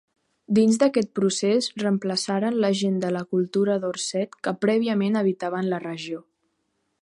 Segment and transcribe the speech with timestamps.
[0.59, 6.25] Dins d'aquest procés reemplaçaren la gent de la cultura Dorset que prèviament habitaven la regió.